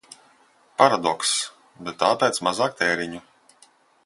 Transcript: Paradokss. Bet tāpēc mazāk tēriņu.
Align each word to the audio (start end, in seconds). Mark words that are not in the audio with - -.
Paradokss. 0.81 1.35
Bet 1.89 2.01
tāpēc 2.05 2.43
mazāk 2.49 2.79
tēriņu. 2.81 3.23